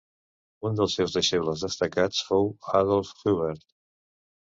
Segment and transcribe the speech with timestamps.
[0.69, 2.49] Un dels seus deixebles destacats fou
[2.81, 3.63] Adolf Hubert.